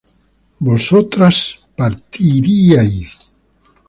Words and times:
vosotras 0.59 1.37
partiríais 1.77 3.19